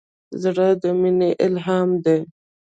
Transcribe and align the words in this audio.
زړه 0.43 0.67
د 0.81 0.83
مینې 1.01 1.31
الهام 1.45 1.89
دی. 2.03 2.19